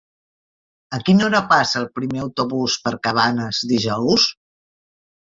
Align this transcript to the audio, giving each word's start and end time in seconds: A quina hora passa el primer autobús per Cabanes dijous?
A 0.97 0.99
quina 1.09 1.25
hora 1.25 1.41
passa 1.51 1.77
el 1.81 1.85
primer 1.99 2.23
autobús 2.23 2.77
per 2.87 2.93
Cabanes 3.07 3.59
dijous? 3.73 4.25